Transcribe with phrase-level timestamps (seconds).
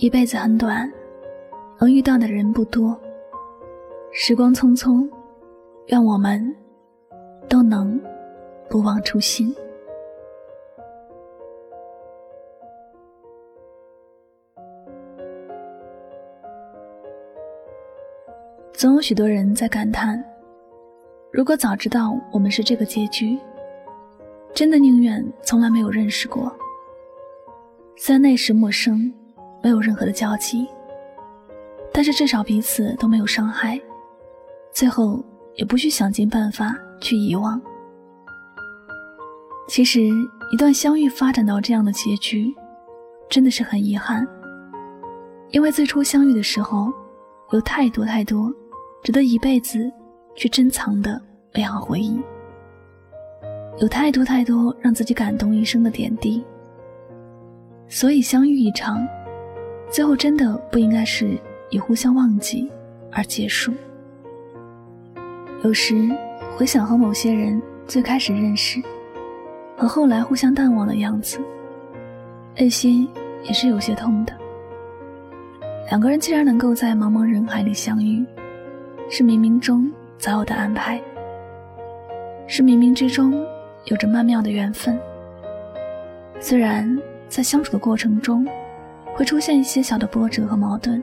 [0.00, 0.88] 一辈子很短，
[1.80, 2.96] 能遇到的人不多。
[4.12, 5.04] 时光匆匆，
[5.86, 6.54] 愿我们
[7.48, 8.00] 都能
[8.70, 9.52] 不忘初心。
[18.72, 20.24] 总有许多人在感叹：
[21.32, 23.36] 如果早知道我们是这个结局，
[24.54, 26.56] 真的宁愿从来没有认识过。
[27.96, 29.12] 虽然那时陌生。
[29.62, 30.66] 没有任何的交集，
[31.92, 33.80] 但是至少彼此都没有伤害，
[34.72, 37.60] 最后也不去想尽办法去遗忘。
[39.68, 40.00] 其实，
[40.52, 42.54] 一段相遇发展到这样的结局，
[43.28, 44.26] 真的是很遗憾，
[45.50, 46.92] 因为最初相遇的时候，
[47.52, 48.50] 有太多太多
[49.02, 49.90] 值得一辈子
[50.34, 51.20] 去珍藏的
[51.52, 52.18] 美好回忆，
[53.78, 56.42] 有太多太多让自己感动一生的点滴，
[57.88, 59.06] 所以相遇一场。
[59.90, 61.38] 最后真的不应该是
[61.70, 62.70] 以互相忘记
[63.10, 63.72] 而结束。
[65.64, 66.08] 有时
[66.56, 68.80] 回想和某些人最开始认识，
[69.76, 71.40] 和后来互相淡忘的样子，
[72.56, 73.08] 内心
[73.44, 74.32] 也是有些痛的。
[75.90, 78.24] 两个人既然能够在茫茫人海里相遇，
[79.10, 81.00] 是冥冥中早有的安排，
[82.46, 83.44] 是冥冥之中
[83.86, 84.98] 有着曼妙的缘分。
[86.38, 86.96] 虽然
[87.28, 88.46] 在相处的过程中，
[89.18, 91.02] 会出现一些小的波折和矛盾，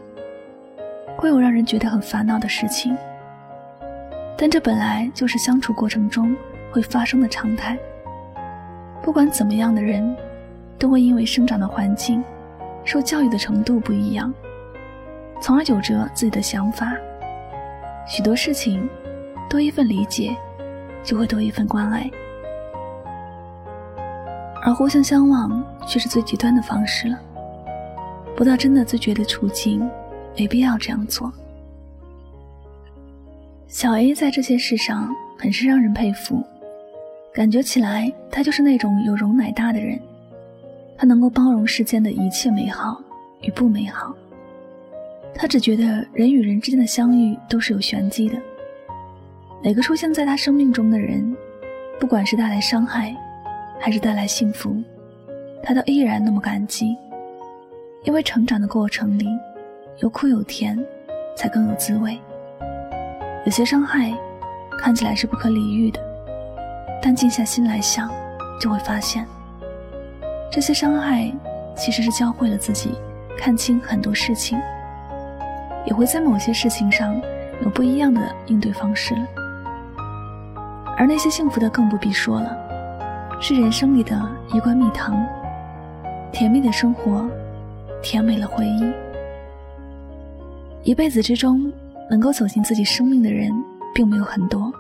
[1.18, 2.96] 会有让人觉得很烦恼的事情，
[4.38, 6.34] 但这本来就是相处过程中
[6.72, 7.78] 会发生的常态。
[9.02, 10.16] 不管怎么样的人，
[10.80, 12.24] 都会因为生长的环境、
[12.86, 14.34] 受教育的程度不一样，
[15.42, 16.94] 从而有着自己的想法。
[18.08, 18.90] 许多事情，
[19.50, 20.34] 多一份理解，
[21.04, 22.10] 就会多一份关爱，
[24.64, 27.20] 而互相相望却是最极端的方式了。
[28.35, 29.81] 不到真的自觉的处境，
[30.38, 31.31] 没必要这样做。
[33.68, 36.44] 小 A 在这些事上很是让人佩服，
[37.34, 40.00] 感觉起来他就是那种有容乃大的人，
[40.97, 43.01] 他能够包容世间的一切美好
[43.41, 44.13] 与不美好。
[45.34, 48.38] 他只觉得人与人之间的相遇都是有玄机的，
[49.62, 51.35] 每个出现在他生命中的人，
[52.00, 53.16] 不管是带来伤害，
[53.79, 54.75] 还是带来幸福，
[55.62, 56.95] 他都依然那么感激。
[58.06, 59.28] 因为成长的过程里，
[59.98, 60.80] 有苦有甜，
[61.36, 62.20] 才更有滋味。
[63.44, 64.14] 有些伤害
[64.80, 66.00] 看起来是不可理喻的，
[67.02, 68.08] 但静下心来想，
[68.62, 69.26] 就会发现，
[70.52, 71.32] 这些伤害
[71.76, 72.92] 其实是教会了自己
[73.40, 74.56] 看清很多事情，
[75.86, 77.20] 也会在某些事情上
[77.64, 79.28] 有不一样的应对方式了。
[80.96, 82.56] 而那些幸福的更不必说了，
[83.42, 84.16] 是人生里的
[84.54, 85.26] 一罐蜜糖，
[86.32, 87.28] 甜蜜的生活。
[88.01, 88.91] 甜美了回忆。
[90.83, 91.72] 一辈子之中，
[92.09, 93.51] 能够走进自己生命的人，
[93.94, 94.72] 并没有很多。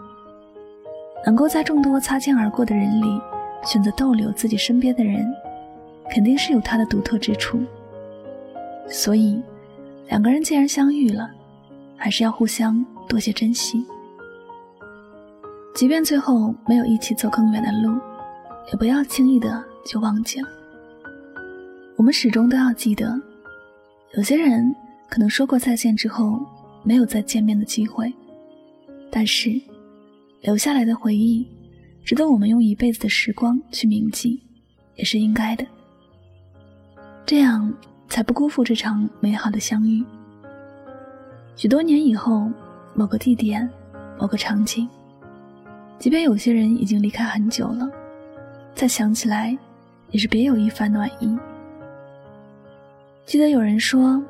[1.25, 3.19] 能够在众多擦肩而过的人里，
[3.63, 5.25] 选择逗留自己身边的人，
[6.09, 7.59] 肯定是有他的独特之处。
[8.87, 9.41] 所以，
[10.07, 11.27] 两个人既然相遇了，
[11.97, 13.83] 还是要互相多些珍惜。
[15.73, 17.99] 即便最后没有一起走更远的路，
[18.71, 20.47] 也不要轻易的就忘记了。
[21.97, 23.19] 我们始终都要记得，
[24.15, 24.75] 有些人
[25.09, 26.45] 可能说过再见之后
[26.83, 28.13] 没有再见面的机会，
[29.09, 29.49] 但是
[30.41, 31.47] 留下来的回忆，
[32.03, 34.41] 值得我们用一辈子的时光去铭记，
[34.95, 35.65] 也是应该的。
[37.25, 37.73] 这样
[38.09, 40.03] 才不辜负这场美好的相遇。
[41.55, 42.51] 许多年以后，
[42.93, 43.67] 某个地点，
[44.19, 44.87] 某个场景，
[45.97, 47.89] 即便有些人已经离开很久了，
[48.75, 49.57] 再想起来，
[50.11, 51.35] 也是别有一番暖意。
[53.25, 54.21] 记得有人说，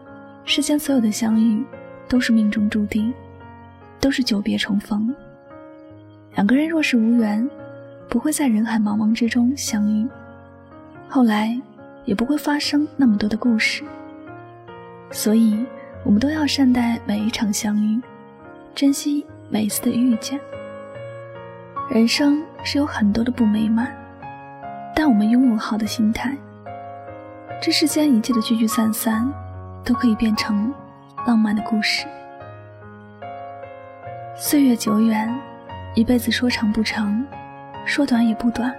[0.46, 1.62] 世间所有的相遇
[2.08, 3.14] 都是命中注定，
[4.00, 5.14] 都是久别重逢。
[6.36, 7.48] 两个人若是无缘，
[8.08, 10.08] 不会在人海茫茫之中相遇，
[11.10, 11.60] 后来
[12.06, 13.84] 也不会发生那么多的故事。
[15.12, 15.66] 所以，
[16.06, 18.00] 我们都要善待每一场相遇，
[18.74, 20.40] 珍惜每一次的遇见。
[21.90, 23.94] 人生是有很多的不美满，
[24.96, 26.34] 但我们拥有好的心态。
[27.62, 29.28] 这世间一切的聚聚散散，
[29.84, 30.72] 都可以变成
[31.26, 32.06] 浪漫的故事。
[34.38, 35.34] 岁月久远，
[35.96, 37.26] 一辈子说长不长，
[37.86, 38.76] 说短也不短。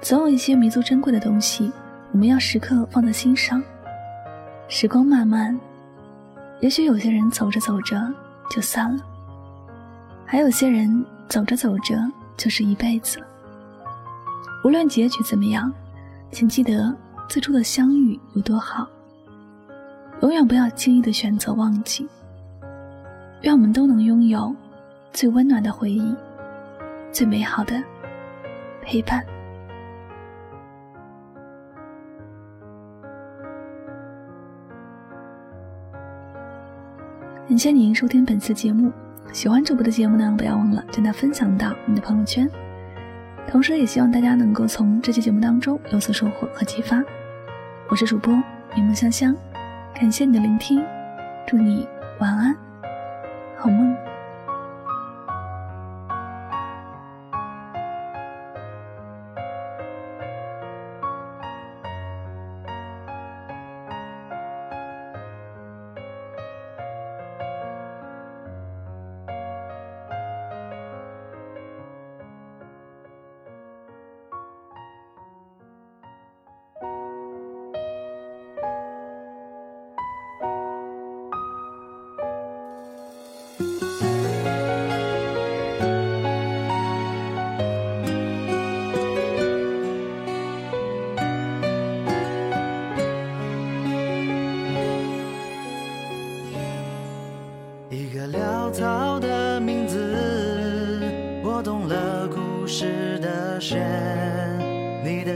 [0.00, 1.72] 总有一些弥足珍贵的东西，
[2.12, 3.60] 我们要时刻放在心上。
[4.68, 5.58] 时光漫漫，
[6.60, 8.00] 也许有些人走着走着
[8.50, 9.02] 就散了，
[10.24, 11.96] 还有些人走着走着
[12.36, 13.26] 就是一辈子了。
[14.64, 15.72] 无论结局怎么样，
[16.30, 16.94] 请记得。
[17.28, 18.88] 最初的相遇有多好，
[20.22, 22.08] 永远不要轻易的选择忘记。
[23.42, 24.54] 愿我们都能拥有
[25.12, 26.16] 最温暖的回忆，
[27.12, 27.82] 最美好的
[28.80, 29.22] 陪伴。
[37.46, 38.90] 感谢您收听本次节目，
[39.34, 42.48] 喜欢主播的节目呢，不要忘了将它分享到你的朋友圈。
[43.46, 47.02] 同时，也希望大家能够从这期节目当中有所收获和启发。
[47.90, 48.34] 我是主播
[48.74, 49.34] 柠檬香香，
[49.94, 50.84] 感谢你的聆听，
[51.46, 51.88] 祝你
[52.20, 52.54] 晚安，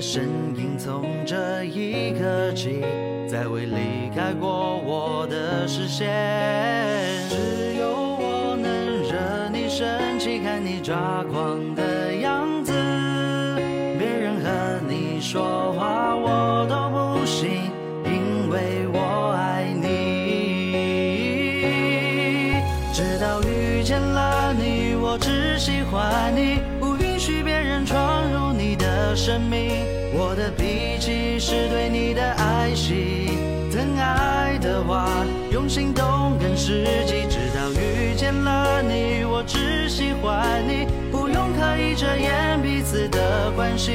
[0.03, 0.25] 身
[0.57, 2.81] 影从这一刻起，
[3.29, 6.09] 再未离开过我的视线。
[7.29, 8.69] 只有我能
[9.05, 12.73] 惹你生气，看你抓狂的样子。
[13.97, 17.71] 别人和你说话我都不行，
[18.05, 19.87] 因为我爱你。
[22.93, 27.62] 直到遇见了你，我只喜欢你，不允许别人
[29.23, 29.87] 生命。
[30.13, 33.39] 我的脾气是对你的爱惜，
[33.71, 37.23] 疼爱的话用行动更实际。
[37.31, 43.93] 直到遇见了你，我只喜欢你，不用刻意遮掩彼此的关系。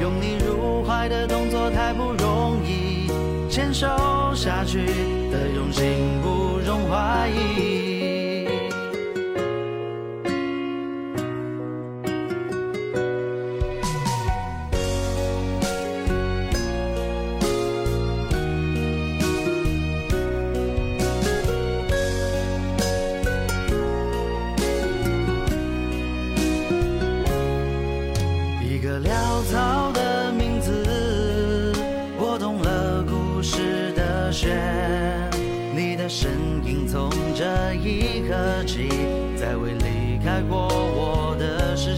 [0.00, 3.10] 拥你入怀的动作太不容易，
[3.50, 3.88] 牵手
[4.36, 4.86] 下去
[5.32, 5.82] 的用心
[6.22, 7.89] 不容怀疑。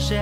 [0.03, 0.19] 的视线，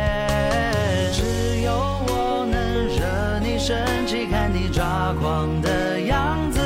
[1.12, 6.60] 只有我能惹你生气，看你抓狂的样子。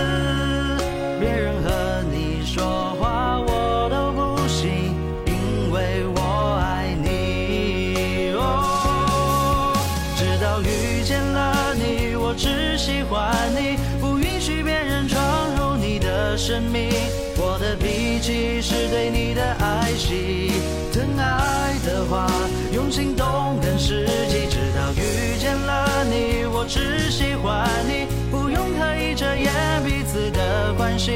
[1.21, 4.95] 别人和你说话我都不行，
[5.27, 8.33] 因为我爱你。
[8.37, 9.73] 哦，
[10.17, 15.23] 直到遇见了你，我只喜欢你，不允许别人闯
[15.57, 16.91] 入你的生命。
[17.37, 20.51] 我的脾气是对你的爱惜。
[20.91, 22.27] 疼爱的话，
[22.73, 24.47] 用行动更实际。
[24.49, 29.53] 直到遇见了你，我只喜欢你，不用刻意遮掩
[29.85, 31.11] 彼此的关系。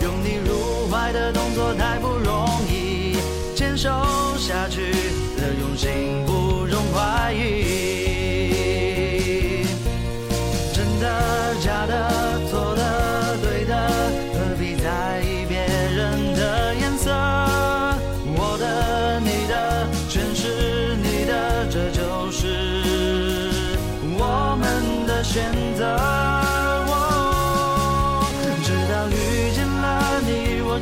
[0.00, 3.18] 拥你入怀的动作太不容易，
[3.54, 3.90] 牵手
[4.38, 4.90] 下去
[5.36, 7.95] 的用心不容怀疑。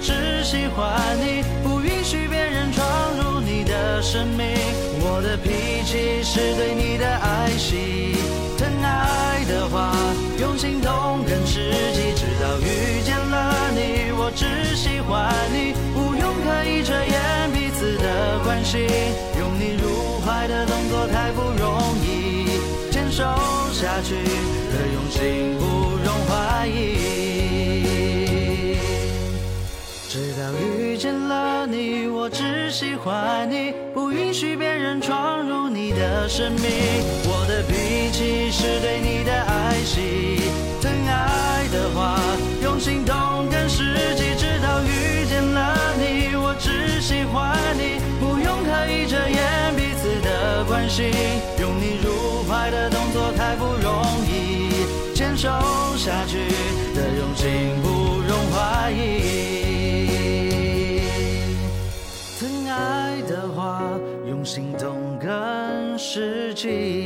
[0.05, 4.47] 只喜欢你，不允许别人闯入你的生命。
[5.01, 8.15] 我的脾气是对你的爱惜，
[8.59, 9.97] 疼爱的话
[10.39, 12.13] 用行动更实际。
[12.15, 18.85] 直到遇见了你，我只喜欢你，不用刻意遮掩彼此的关系。
[19.41, 22.61] 拥你入怀的动作太不容易，
[22.93, 23.25] 牵手
[23.73, 24.21] 下去。
[24.69, 27.04] 的用心不容怀疑，
[30.45, 36.71] 要遇见了你，我只喜欢你，不允许别人闯入你的生命。
[37.25, 40.43] 我的脾气是对你的爱惜，
[40.83, 42.21] 疼爱的话，
[42.63, 43.17] 用行动
[43.49, 44.35] 更实际。
[44.37, 51.07] 直到遇见了你，我只喜欢你，不用刻意遮掩彼此的关心，
[51.59, 55.49] 拥你入怀的动作太不容易，牵手
[55.97, 56.54] 下去。
[66.15, 67.04] 知己